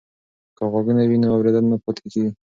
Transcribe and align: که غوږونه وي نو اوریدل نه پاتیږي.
که 0.57 0.63
غوږونه 0.71 1.03
وي 1.09 1.17
نو 1.21 1.27
اوریدل 1.33 1.65
نه 1.71 1.77
پاتیږي. 1.83 2.25